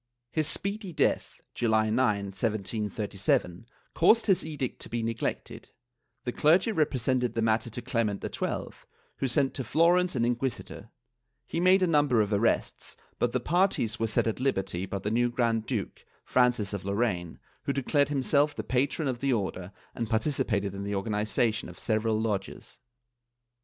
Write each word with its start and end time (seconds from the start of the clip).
His 0.31 0.47
speedy 0.47 0.93
death 0.93 1.39
(July 1.53 1.91
9, 1.91 2.01
1737), 2.33 3.67
caused 3.93 4.25
his 4.25 4.43
edict 4.43 4.81
to 4.81 4.89
be 4.89 5.03
neglected; 5.03 5.69
the 6.23 6.31
clergy 6.31 6.71
repre 6.71 6.93
sented 6.97 7.35
the 7.35 7.41
matter 7.43 7.69
to 7.69 7.83
Clement 7.83 8.23
XII, 8.23 8.69
who 9.17 9.27
sent 9.27 9.53
to 9.53 9.63
Florence 9.63 10.15
an 10.15 10.23
inquisi 10.23 10.65
tor; 10.65 10.89
he 11.45 11.59
made 11.59 11.83
a 11.83 11.85
number 11.85 12.19
of 12.19 12.33
arrests, 12.33 12.97
but 13.19 13.31
the 13.31 13.39
parties 13.39 13.99
were 13.99 14.07
set 14.07 14.25
at 14.25 14.39
liberty 14.39 14.87
by 14.87 14.97
the 14.97 15.11
new 15.11 15.29
Grand 15.29 15.67
duke, 15.67 16.03
Francis 16.25 16.73
of 16.73 16.83
Lorraine, 16.83 17.37
who 17.65 17.71
declared 17.71 18.09
him 18.09 18.23
self 18.23 18.55
the 18.55 18.63
patron 18.63 19.07
of 19.07 19.19
the 19.19 19.31
Order 19.31 19.71
and 19.93 20.09
participated 20.09 20.73
in 20.73 20.83
the 20.83 20.95
organization 20.95 21.69
of 21.69 21.77
several 21.77 22.19
lodges. 22.19 22.79